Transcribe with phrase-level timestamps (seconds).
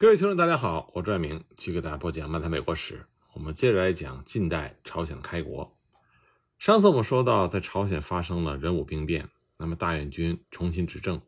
[0.00, 2.94] 各位听众，大家好，我朱爱明，继续给大家播讲《漫谈美国史》。
[3.34, 5.76] 我们接着来讲近代朝鲜开国。
[6.58, 9.28] 上次我们说到，在朝鲜发生了壬午兵变，
[9.58, 11.20] 那么大院军重新执政。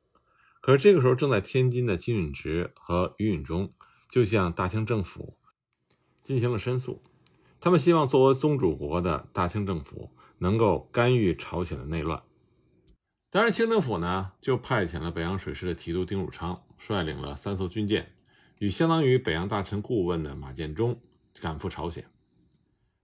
[0.62, 3.74] 可是这个时候，正在天津的金允植和于允中
[4.08, 5.36] 就向大清政府
[6.24, 7.02] 进行了申诉，
[7.60, 12.22] 他们希望作为宗主国的大清政府能够干预朝鲜的内乱。
[13.28, 18.14] 当然，清政府呢就派遣了北洋水师的提督丁汝昌，率领了三艘军舰，
[18.62, 21.00] 与相当于北洋大臣顾问的马建忠
[21.40, 22.04] 赶赴朝鲜。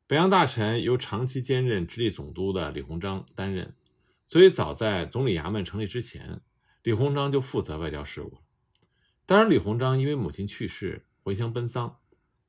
[0.06, 3.74] 北洋大臣由长期兼任直隶总督的李鸿章担任，
[4.28, 6.40] 所以早在总理衙门成立之前，
[6.84, 8.38] 李鸿章就负责外交事务。
[9.26, 11.96] 当然，李鸿章因为母亲去世回乡奔丧，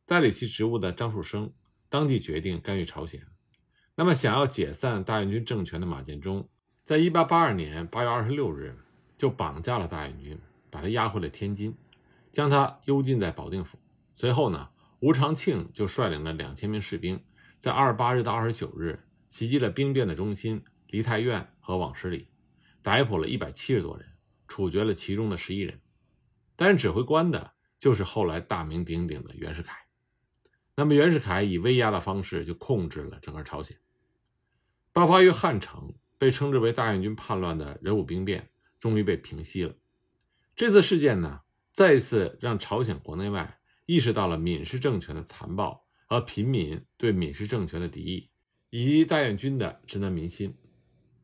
[0.05, 1.51] 代理其职务的张树声
[1.89, 3.25] 当即决定干预朝鲜。
[3.95, 6.47] 那么，想要解散大元军政权的马建忠。
[6.85, 8.77] 在一八八二年八月二十六日，
[9.17, 10.37] 就绑架了大元军，
[10.69, 11.75] 把他押回了天津，
[12.31, 13.79] 将他幽禁在保定府。
[14.15, 14.69] 随后呢，
[14.99, 17.23] 吴长庆就率领了两千名士兵，
[17.59, 22.27] 在二十八日到二十九日袭击了兵变的中心梨泰院和网十里，
[22.81, 24.05] 逮捕了一百七十多人，
[24.47, 25.79] 处决了其中的十一人。
[26.55, 29.77] 担任指挥官的就是后来大名鼎鼎的袁世凯。
[30.75, 33.77] 那么袁世凯以威压的方式就控制了整个朝鲜。
[34.91, 35.93] 爆发于汉城。
[36.19, 39.73] 被称之为大院军叛乱的壬午兵变终于被平息了。
[40.53, 41.39] 这次事件呢，
[41.71, 48.29] 再一次让朝鲜国内外意识到了闵氏政权的残暴和平民对闵氏政权的敌意，
[48.69, 50.55] 以及大院军的直难民心。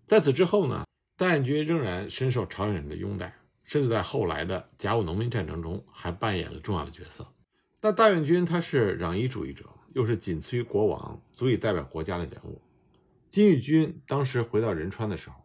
[0.06, 0.86] 在此之后呢，
[1.18, 7.28] 大院军仍然深受朝鲜人的拥戴，甚至在后来的甲午农民战争中还扮演了重要的角色。
[7.80, 12.62] 但大院军他是攘夷主义者，又是仅次于国王，足以代表国家的人物。
[13.30, 15.36] 金玉军当时回到仁川的时候，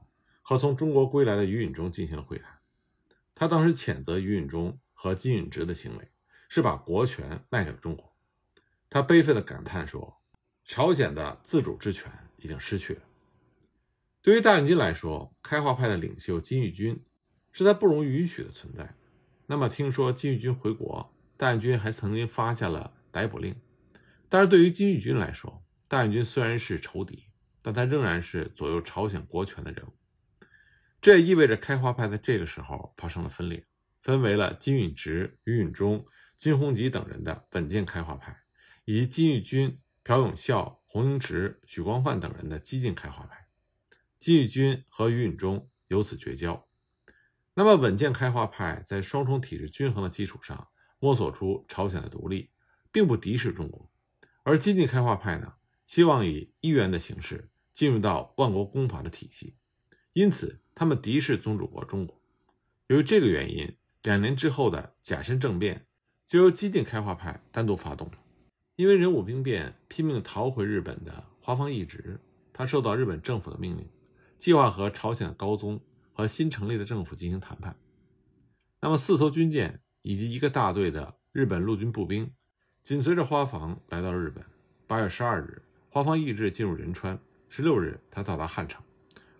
[0.42, 2.58] 和从中国归来的于允中进行了会谈。
[3.34, 6.12] 他当时谴责于允中和金允植的行为
[6.50, 8.14] 是把国权卖给了中国。
[8.90, 10.20] 他悲愤地感叹说
[10.62, 13.00] ：“朝鲜的自主之权已经失去了。”
[14.20, 17.02] 对于大院军来说，开化派的领袖金玉军
[17.50, 18.94] 是他不容允许的存在。
[19.46, 23.58] 那么，听说金玉军回国，大院军还曾经发下了逮捕令。
[24.28, 27.24] 但是对于金玉军来说，大院军虽然是仇敌。
[27.62, 29.92] 但他仍然是左右朝鲜国权的人物，
[30.98, 33.62] 这也意味着开化派在这个时候发生了分裂，
[34.02, 36.06] 分为了金允直、于允中、
[36.36, 38.42] 金弘吉等人的稳健开化派，
[38.84, 43.46] 以及金玉军、朴永孝、洪英直、许光范等人的激进开化派。
[44.18, 46.66] 金玉军和于允中由此绝交。
[47.55, 50.68] 那么，稳健开化派在双重体制均衡的基础上
[50.98, 52.50] 摸索出朝鲜的独立，
[52.92, 53.90] 并不敌视中国，
[54.42, 55.55] 而激进开化派呢？
[55.84, 59.56] 希望以一元的形式进入到万国公法的体系，
[60.12, 62.22] 因此他们敌视宗主国中国。
[62.86, 65.86] 由于这个原因，两年之后的甲申政变
[66.27, 68.14] 就由激进开化派单独发动了。
[68.77, 72.18] 因为壬午兵变拼命逃回日本的花方义直，
[72.52, 73.89] 他受到日本政府的命令，
[74.39, 75.80] 计划和朝鲜高宗
[76.12, 77.77] 和新成立的政府进行谈判。
[78.80, 82.33] 那么四艘军舰以及一个大队的日本陆军步兵
[82.83, 84.44] 紧随着花房来到了日本。
[84.86, 85.62] 八月十二日。
[85.92, 87.18] 花房义志进入仁川，
[87.48, 88.80] 十六日他到达汉城，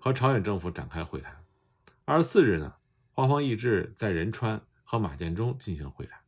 [0.01, 1.45] 和朝鲜政府展开会谈。
[2.05, 2.75] 二十四日呢，
[3.21, 6.19] 花方义志在仁川和马建忠进行会谈。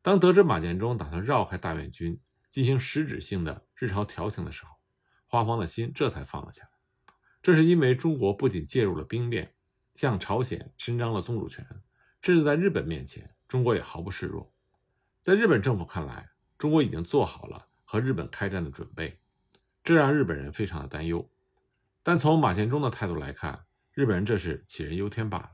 [0.00, 4.74] 当得知马建忠打算绕开大院军，进行实质性的日朝调停的时候，
[5.26, 6.70] 花方的心这才放了下来。
[7.42, 9.52] 这是因为中国不仅介入了兵变，
[9.96, 11.62] 向朝鲜伸张了宗主权，
[12.22, 14.50] 甚至在日本面前，中国也毫不示弱。
[15.20, 19.20] 在日本政府看来，中国已经做好了和日本开战的准备。
[19.84, 21.30] 这让日本人非常的担忧，
[22.02, 25.50] 但从马建忠的态度来看，日本人这是杞人忧天罢了。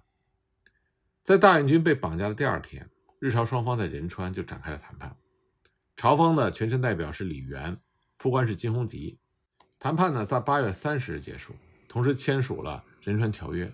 [1.25, 2.87] 在大院军被绑架的第二天，
[3.19, 5.17] 日朝双方在仁川就展开了谈判。
[5.97, 7.79] 朝方的全权代表是李元，
[8.19, 9.19] 副官是金弘吉。
[9.79, 11.55] 谈判呢，在八月三十日结束，
[11.89, 13.73] 同时签署了仁川条约。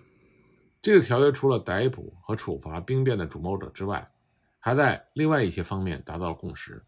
[0.81, 4.09] 这个条约除了逮捕和处罚兵变的主谋者之外，
[4.57, 6.85] 还在另外一些方面达到了共识，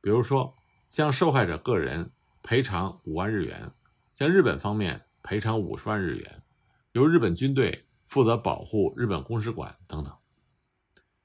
[0.00, 0.52] 比如说
[0.88, 2.10] 向受害者个人。
[2.44, 3.70] 赔偿五万日元，
[4.14, 6.42] 向日本方面赔偿五十万日元，
[6.90, 10.14] 由日本军队负责保护日本公使馆等等。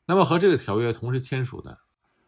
[0.05, 1.77] 那么和这个条约同时签署的，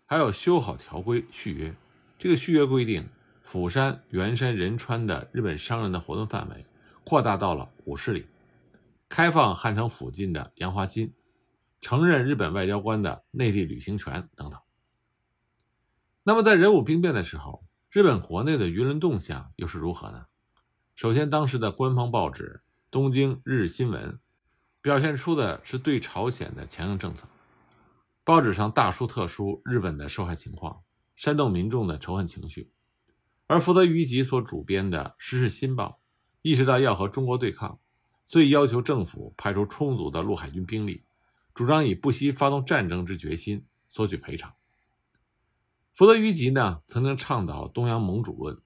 [0.06, 1.74] 还有修好条规续约。
[2.18, 3.08] 这个续约规定，
[3.42, 6.66] 釜山、圆山、仁川的日本商人的活动范围
[7.06, 8.26] 扩大到了五十里，
[9.08, 11.14] 开放汉城附近的洋华金，
[11.80, 14.60] 承认日本外交官的内地旅行权等等。
[16.24, 17.64] 那么在壬午兵变的时候。
[17.92, 20.28] 日本国内的舆论动向又是如何呢？
[20.94, 22.62] 首先，当时的官方报纸
[22.92, 24.12] 《东京日新闻》
[24.82, 27.28] 表现出的是对朝鲜的强硬政策。
[28.24, 30.82] 报纸上大书特书日本的受害情况，
[31.16, 32.72] 煽动民众的仇恨情绪。
[33.48, 36.00] 而福泽谕吉所主编的《时事新报》
[36.42, 37.80] 意识到要和中国对抗，
[38.26, 41.04] 所以要求政府派出充足的陆海军兵力，
[41.54, 44.54] 主张以不惜发动战争之决心索取赔偿。
[45.94, 48.58] 福泽谕吉呢，曾经倡导东洋盟主论，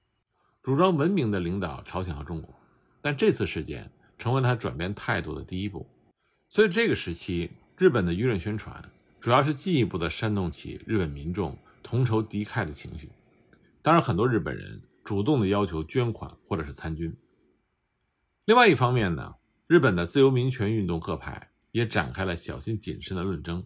[0.62, 2.54] 主张文明的领导朝鲜和中国，
[3.02, 5.90] 但这次事件成为他转变态度的第一步。
[6.54, 8.88] 所以这个时期，日本的舆论宣传
[9.20, 13.10] 主要是进一步的煽动起日本民众同仇敌忾的情绪。
[13.82, 17.18] 当然，很多日本人主动的要求捐款或者是参军。
[18.46, 19.34] 另外一方面呢，
[19.66, 23.66] 日本的自由民权运动各派也展开了小心谨慎的论争。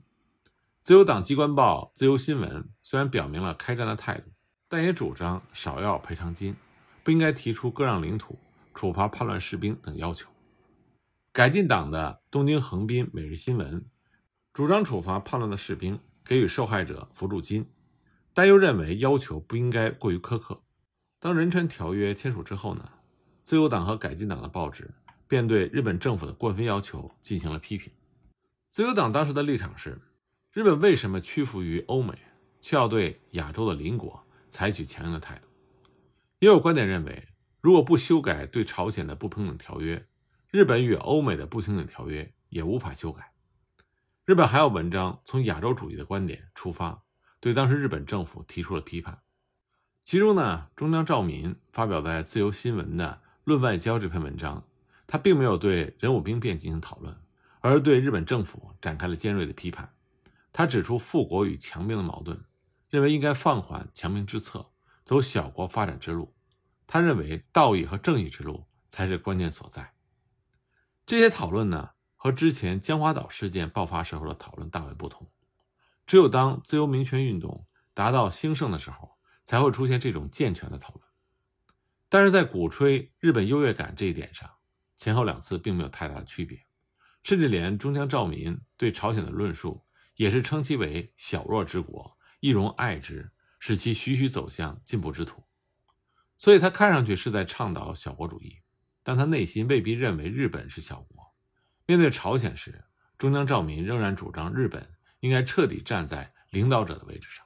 [0.80, 2.50] 自由党机关报《自由新闻》
[2.84, 4.32] 虽然表明了开战的态度，
[4.70, 6.56] 但也主张少要赔偿金，
[7.04, 8.40] 不应该提出割让领土、
[8.74, 10.30] 处罚叛乱士兵等要求。
[11.38, 13.80] 改进党的《东京横滨每日新闻》
[14.54, 17.70] 主张处罚叛乱的士兵，给予受害者扶助金。
[18.34, 20.64] 但又认为要求不应该过于苛刻。
[21.20, 22.90] 当仁川条约签署之后呢，
[23.44, 24.90] 自由党和改进党的报纸
[25.28, 27.94] 便对日本政府的过分要求进行了批评。
[28.72, 30.02] 自由党当时的立场是：
[30.52, 32.18] 日本为什么屈服于欧美，
[32.62, 35.48] 却要对亚洲的邻国采取强硬的态度？
[36.40, 37.28] 也有观点认为，
[37.62, 40.04] 如果不修改对朝鲜的不平等条约，
[40.50, 43.34] 日本与欧美的不平等条约也无法修改。
[44.26, 47.04] 日本还有文章从亚洲主义的观点出发。
[47.40, 49.22] 对当时日本政府提出了批判，
[50.04, 54.68] 其中呢，中江照民发表在《自由新闻》的《论外交》这篇文章，
[55.06, 57.16] 他并没有对仁武兵变进行讨论，
[57.60, 59.94] 而对日本政府展开了尖锐的批判。
[60.52, 62.44] 他指出富国与强兵的矛盾，
[62.90, 64.72] 认为应该放缓强兵之策，
[65.06, 66.34] 走小国发展之路。
[66.88, 69.94] 他认为道义和正义之路才是关键所在。
[71.08, 75.32] 这些讨论呢，和之前江华岛事件爆发时候的讨论大为不同。
[76.06, 81.08] 只有当自由民权运动达到兴盛的时候，才会出现这种健全的讨论。
[82.10, 84.52] 但是在鼓吹日本优越感这一点上，
[84.98, 86.60] 前后两次并没有太大的区别，
[87.24, 95.42] 甚至连中江照民对朝鲜的论述也是称其为小弱之国，易容爱之，使其徐徐走向进步之途。
[96.38, 98.60] 所以他看上去是在倡导小国主义，
[99.08, 101.34] 但他内心未必认为日本是小国。
[101.86, 102.84] 面对朝鲜时，
[103.18, 104.86] 中江照民仍然主张日本。
[105.22, 107.44] 应该彻底站在领导者的位置上。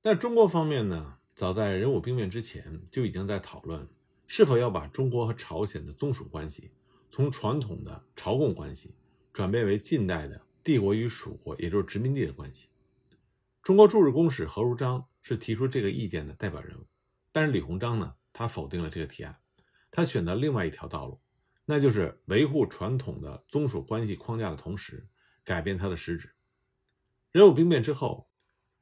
[0.00, 3.86] 但中国方面呢，早在人武兵变之前就已经在讨论
[4.26, 6.70] 是否要把中国和朝鲜的宗属关系
[7.10, 8.94] 从传统的朝贡关系
[9.34, 12.68] 转变为近代的帝国与属国，也就是殖民地的关系。
[13.62, 16.86] 中国驻日公使何如章是提出这个意见的代表人物，
[17.32, 19.36] 但是李鸿章呢，他否定了这个提案，
[19.96, 21.18] 他选择另外一条道路，
[21.64, 25.08] 那就是维护传统的宗属关系框架的同时，
[25.42, 26.30] 改变它的实质。
[27.32, 28.28] 仁武兵变之后，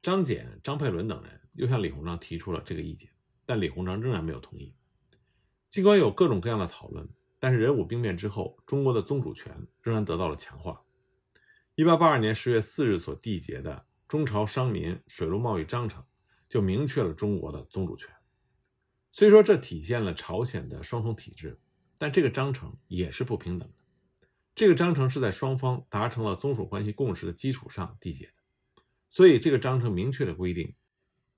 [0.03, 3.09] 张謇、张佩纶等人又向李鸿章提出了这个意见，
[3.47, 4.75] 但李鸿章仍然没有同意。
[5.71, 7.09] 尽管有各种各样的讨论，
[7.39, 10.83] 但是仁武兵变之后，中国的宗主权仍然得到了强化。
[11.77, 16.05] 一八八二年十月四日所缔结的中朝商民水陆贸易章程，
[16.49, 18.13] 就明确了中国的宗主权。
[19.17, 21.57] 虽说这体现了朝鲜的双重体制，
[21.99, 23.75] 但这个章程也是不平等的。
[24.57, 28.33] 这个章程是在双方达成了宗属关系共识的基础上缔结的。
[29.09, 30.75] 所以，这个章程明确的规定，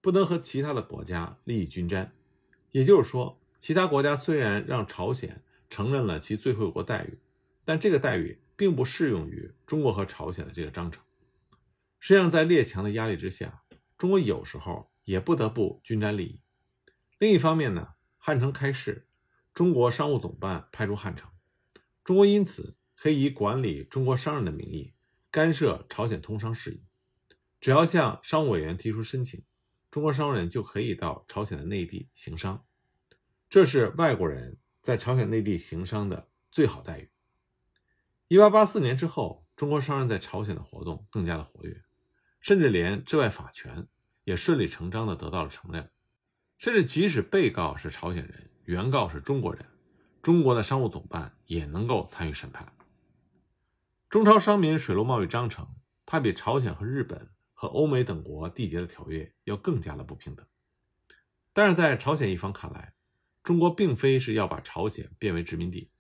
[0.01, 2.11] 不能和其他的国家利益均沾。
[2.71, 7.19] 也就是说，其他国家虽然让朝鲜承认了其最惠国待遇，
[7.67, 11.05] 但这个待遇并不适用于中国和朝鲜的这个章程。
[12.01, 13.65] 实际上，在列强的压力之下，
[13.99, 16.41] 中国有时候也不得不均沾利益。
[17.19, 19.09] 另一方面呢，汉城开市，
[19.55, 21.31] 中国商务总办派驻汉城，
[22.05, 24.93] 中国因此可以以管理中国商人的名义
[25.31, 26.85] 干涉朝鲜通商事宜。
[27.59, 29.43] 只要向商务委员提出申请，
[29.91, 32.67] 中国商人就可以到朝鲜的内地行商，
[33.49, 37.11] 这是外国人在朝鲜内地行商的最好待遇。
[38.29, 41.83] 一八八四年之后，中国商人在朝鲜的活动更加的活跃，
[42.41, 43.89] 甚至连治外法权
[44.25, 45.91] 也顺理成章的得到了承认，
[46.59, 49.65] 甚至即使被告是朝鲜人，原告是中国人，
[50.23, 52.73] 中国的商务总办也能够参与审判。
[54.09, 55.69] 中朝商民水陆贸易章程，
[56.05, 57.31] 它比朝鲜和日本。
[57.59, 60.47] 和欧美等国缔结的条约要更加的不平等，
[61.55, 62.93] 但是在朝鲜一方看来，
[63.43, 65.91] 中国并非是要把朝鲜变为殖民地，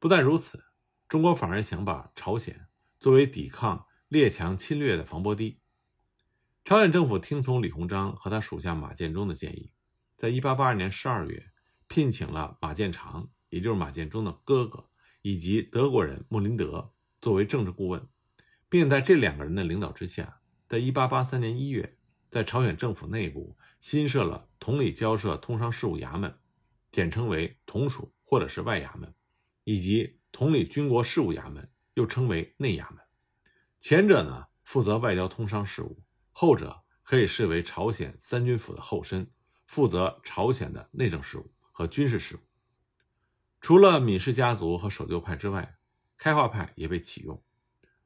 [0.00, 0.64] 不但如此，
[1.06, 2.66] 中国反而想把朝鲜
[2.98, 5.60] 作为抵抗列强侵略的防波堤。
[6.64, 9.70] 朝鲜政府听从李鸿章和他属下马建忠的建议，
[10.20, 11.50] 在1882年12月
[11.88, 14.90] 聘请了马建长，也就是马建忠的哥哥，
[15.22, 18.06] 以及德国人穆林德作为政治顾问。
[18.68, 21.96] 并在这两个人的领导之下，在1883年1月，
[22.28, 26.38] 在朝鲜政府内部新设了同里交涉通商事务衙门，
[26.92, 29.14] 简称为同署或者是外衙门，
[29.64, 33.02] 以及同里军国事务衙门，又称为内衙门。
[33.78, 39.30] 前者呢负责外交通商事务，后者可以视为朝鲜三军府的后身，
[39.70, 42.40] 负责朝鲜的内政事务和军事事务。
[43.60, 45.78] 除了闵氏家族和守旧派之外，
[46.18, 47.40] 开化派也被启用。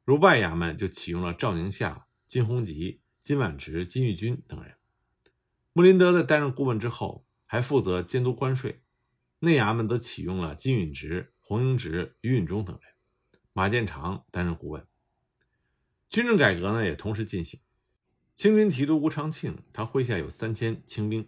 [0.05, 4.75] 如外衙门就启用了赵宁夏、金弘吉、金婉直、金玉君等人。
[5.73, 8.83] 穆林德在担任顾问之后，还负责监督关税。
[9.39, 12.93] 内衙门则启用了金允直、洪英直、于允中等人。
[13.55, 14.87] 马建长担任顾问。
[16.11, 17.59] 军政改革呢也同时进行。
[18.35, 21.27] 清军提督吴长庆，他麾下有三千清兵，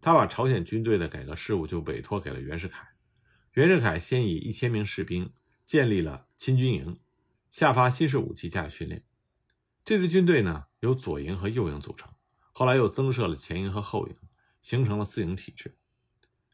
[0.00, 2.88] 他把朝鲜军队的改革事务就委托给了袁世凯。
[3.52, 5.32] 袁世凯先以一千名士兵
[5.64, 7.00] 建立了亲军营。
[7.50, 9.02] 下发新式武器加以训练。
[9.82, 12.12] 这支军队呢，由左营和右营组成，
[12.52, 14.14] 后来又增设了前营和后营，
[14.60, 15.78] 形成了四营体制。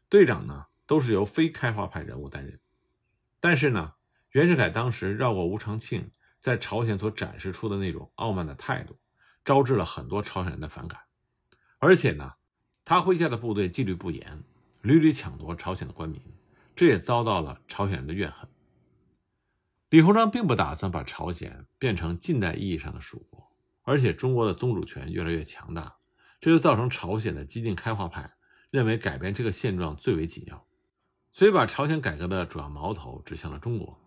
[0.07, 2.57] 队长呢，都是由非开化派人物担任。
[3.41, 3.95] 但是呢，
[4.31, 8.97] 袁世凯当时绕过吴长庆在朝鲜所展示出的那种傲慢的态度，
[9.43, 11.01] 招致了很多朝鲜人的反感。
[11.79, 12.35] 而且呢，
[12.87, 14.43] 他麾下的部队纪律不严，
[14.83, 16.21] 屡屡抢夺朝鲜的官民，
[16.75, 18.47] 这也遭到了朝鲜人的怨恨。
[19.89, 23.51] 李鸿章并不打算把朝鲜变成近代意义上的蜀国，
[23.81, 25.95] 而且中国的宗主权越来越强大，
[26.39, 28.35] 这就造成朝鲜的激进开化派
[28.69, 30.67] 认为改变这个现状最为紧要，
[31.31, 33.99] 所以把朝鲜改革的主要矛头指向了中国。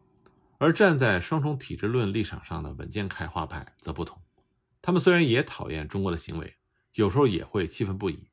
[0.59, 4.23] 而站在双重体制论立场上的稳健开化派则不同，
[4.81, 6.57] 他们虽然也讨厌中国的行为，
[6.95, 8.28] 有时候也会气愤不已，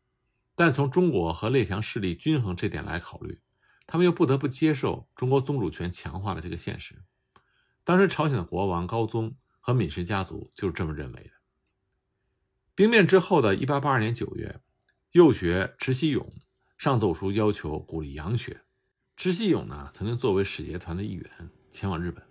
[0.56, 3.42] 但从中国和列强势力均衡这点来考虑，
[3.86, 7.04] 他们又不得不接受中国宗主权强化的这个现实。
[7.84, 11.32] 当时朝鲜的国王高宗和闵氏家族就是这么认为的。
[12.74, 14.62] 兵变之后的1882年9月，
[15.12, 16.34] 右学池西勇
[16.78, 18.62] 上奏书要求鼓励洋学。
[19.18, 22.26] 池西勇呢，曾经作为使节团的一员前往日本。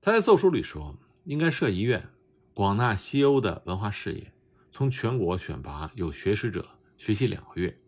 [0.00, 2.08] 他在奏书里说，应该设医院，
[2.54, 4.32] 广纳西欧的文化事业，
[4.72, 7.80] 从全国选拔有学识者学习两个月，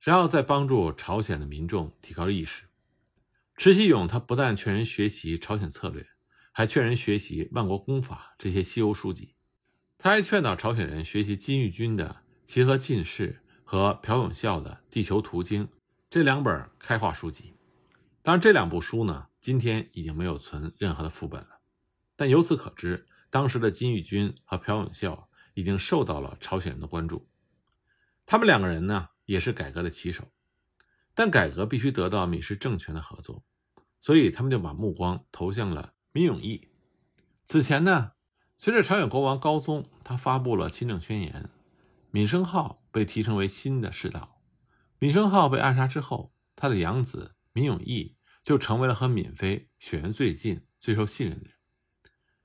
[0.00, 2.64] 然后再帮助朝鲜的民众提高意识。
[3.56, 6.06] 池锡勇他不但劝人学习朝鲜策略，
[6.52, 9.34] 还劝人学习《万国公法》这些西欧书籍。
[9.98, 15.66] 他还劝导朝鲜人学习金玉君的《齐和进士》和朴永孝的《地球图经》
[16.08, 17.52] 这两本开化书籍。
[18.22, 21.60] 当然，这两部书呢，今天已经没有存任何的副本了。
[22.16, 27.29] 但由此可知，当时的金玉君和朴永孝已经受到了朝鲜人的关注。
[28.30, 30.30] 他们两个人呢，也是改革的旗手，
[31.16, 33.42] 但改革必须得到闵氏政权的合作。
[34.00, 36.68] 所以，他们就把目光投向了闵永义。
[37.44, 38.12] 此前呢，
[38.56, 41.50] 随着朝鲜国王高宗他发布了亲政宣言，
[42.12, 44.40] 闵胜浩被提升为新的世道。
[45.00, 51.54] 闵胜浩被暗杀之后，他的养子闵永义就成为了和闵妃血缘最近、最受信任的人。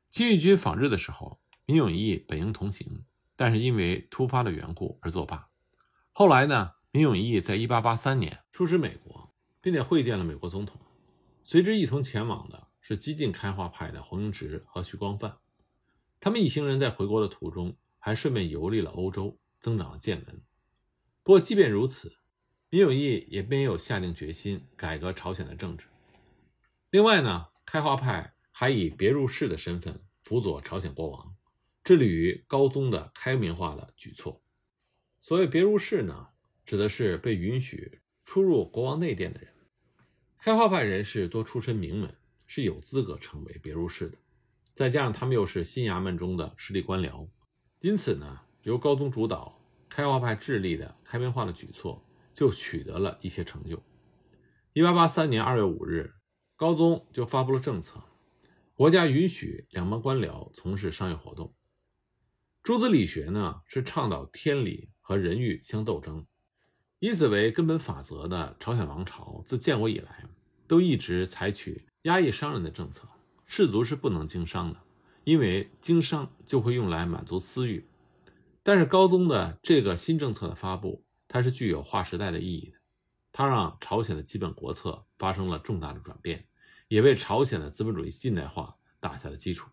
[0.08, 5.52] 金玉君访日的时候，闵永义本应同行，但是因为突发的缘故而作罢。
[6.18, 10.80] 后来呢，闵永义在1883年出使美国，并且会见了美国总统。
[11.44, 15.40] 随之一同前往的是激进开化派的洪英直和徐光范，
[16.22, 20.42] 他们一行人在回国的途中还顺便游历了欧洲，增长了见闻。
[21.22, 22.16] 不过，即便如此，
[22.70, 25.88] 闵永义也没有下定决心改革朝鲜的政治。
[26.92, 31.36] 另外呢，开化派还以别入室的身份辅佐朝鲜国王，
[31.84, 34.42] 致力于高宗的开明化的举措。
[35.28, 36.28] 所谓别入室呢，
[36.68, 39.52] 指的是被允许出入国王内殿的人。
[40.38, 42.16] 开化派人士多出身名门，
[42.46, 44.20] 是有资格成为别入室的。
[44.76, 47.28] 再加上他们又是新衙门中的实力官僚，
[47.80, 53.82] 因此呢，由高宗主导开化派致力的开明化的举措就取得了一些成就。
[54.74, 56.14] 一八八三年二月五日，
[56.56, 58.00] 高宗就发布了政策，
[58.76, 61.56] 国家允许两帮官僚从事商业活动。
[62.62, 66.26] 诸子理学呢，是倡导天理和人欲相斗争。
[66.98, 70.26] 以此为根本法则的朝鲜王朝，自建国以来，
[70.66, 73.08] 都一直采取压抑商人的政策，
[73.46, 74.80] 士族是不能经商的，
[75.24, 77.88] 因为经商就会用来满足私欲。
[78.64, 82.78] 但是高宗的这个新政策的发布，它是具有划时代的意义的，
[83.32, 86.48] 它让朝鲜的基本国策发生了重大的转变，
[86.88, 89.70] 也为朝鲜的资本主义近代化打下了基础。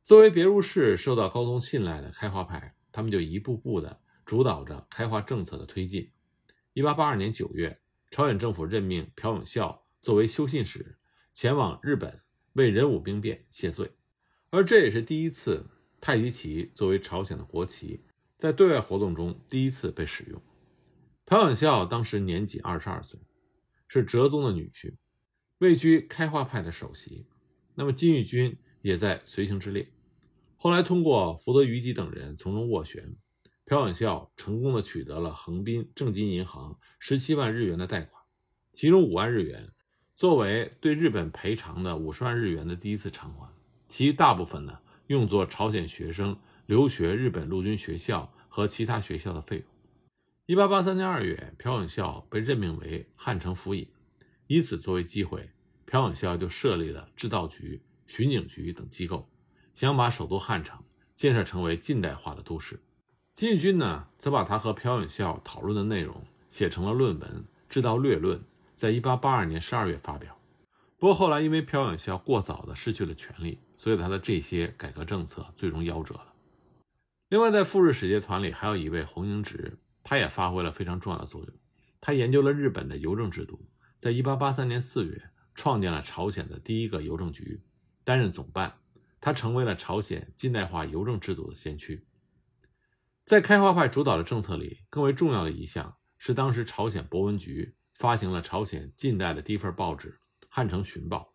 [0.00, 4.00] 作为别入室受到高宗信赖的开化派，他们就一步步的。
[4.24, 6.10] 主导着开化政策的推进。
[6.72, 7.78] 一八八二年九月，
[8.10, 10.98] 朝鲜政府任命朴永孝作为修信使，
[11.32, 12.18] 前往日本
[12.54, 13.92] 为仁武兵变谢罪。
[14.50, 15.64] 而这也是第一次
[16.00, 18.04] 太极旗作为朝鲜的国旗，
[18.36, 20.42] 在对外活动中第一次被使用。
[21.24, 23.20] 朴永孝当时年仅二十二岁，
[23.86, 24.96] 是哲宗的女婿，
[25.58, 27.28] 位居开化派的首席。
[27.76, 29.88] 那么金玉军也在随行之列。
[30.58, 33.16] 后来通过福泽谕吉等人从中斡旋，
[33.66, 38.22] 朴永孝成功的取得了横滨正金银行十七万日元的贷款，
[38.72, 39.70] 其中五万日元
[40.14, 43.52] 作为对日本赔偿的五十万日元的第一次偿还，
[43.86, 49.66] 其余大部分呢用作朝鲜学生留学日本陆军学校和其他学校的费用。
[50.46, 53.86] 一八八三年二月，朴永孝被任命为汉城府尹，
[54.46, 55.50] 以此作为机会，
[55.84, 59.28] 朴永孝就设立了制造局、巡警局等机构。
[59.76, 60.82] 想把首都汉城
[61.14, 62.80] 建设成为近代化的都市，
[63.34, 67.30] 金玉军呢，则把他和朴永孝讨论的内容写成了论文
[67.68, 68.38] 《制道略论》，
[68.74, 70.38] 在一八八二年十二月发表。
[70.96, 76.32] 不过后来因为朴永孝过早的失去了权力，所以他的这些改革政策最终夭折了。
[77.28, 81.50] 另外，在赴日使节团里还有一位洪英直，他也发挥了非常重要的作用。
[82.00, 83.68] 他研究了日本的邮政制度，
[83.98, 87.60] 在一八八三年四月创建了朝鲜的第一个邮政局，
[88.04, 88.78] 担任总办。
[89.26, 92.06] 他成为了朝鲜近代化邮政制度的先驱。
[93.24, 100.10] 在开化派主导的政策里，更为重要的一项是，当时朝鲜博文局发行了朝鲜近代的第一份报纸
[100.48, 101.34] 《汉城旬报》。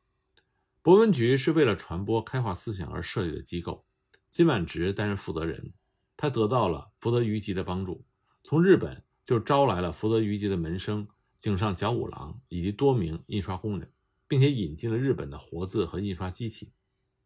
[0.81, 3.85] 博文局是为了传播开化思想而设立的机构，
[4.29, 5.73] 金满直担任负责人。
[6.15, 8.05] 他得到了福泽谕吉的帮助，
[8.45, 11.05] 从日本就招来了福泽谕吉的门生
[11.37, 13.91] 井上角五郎以及多名印刷工人，
[14.29, 16.71] 并且引进了日本的活字和印刷机器。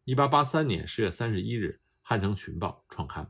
[0.06, 3.24] 一八八三年十月三十一日，《汉城旬报》创刊。《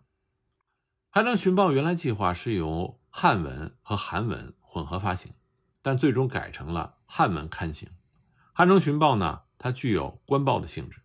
[1.09, 5.33] 汉城旬报》原来计划是由汉文和韩文混合发行，
[5.81, 7.89] 但最终改成了汉文刊行。
[8.53, 11.01] 《汉城旬报》呢，它具有官报的性质，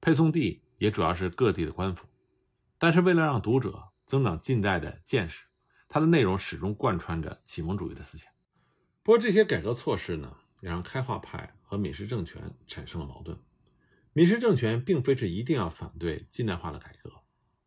[0.00, 2.06] 配送地也主要是各地的官府。
[2.78, 5.44] 但是为了让读者增长近代的见识，
[5.86, 8.32] 它的内容始终贯穿着启蒙主义的思想。
[9.02, 13.38] 不过这些改革措施呢，也让开化派和闽氏政权产生了矛盾。
[14.12, 17.22] 闽氏政权并非是一定要反对近代化的改革，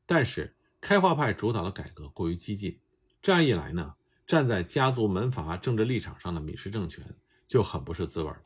[0.06, 2.82] 但是开化派主导的改革过于激进，
[3.22, 3.96] 这样一来呢，
[4.28, 7.16] 站在家族门阀政治立场上的闽氏政权
[7.48, 8.42] 就很不是滋味了。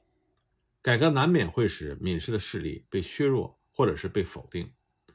[0.83, 4.71] 改革难免会使闽氏的势力被削弱或者是被否定，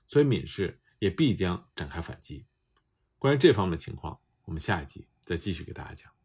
[0.08, 2.46] 所以闽氏也必将展开反击。
[3.18, 6.21] 关于这方面的情况，我们下一集再继续给大家讲。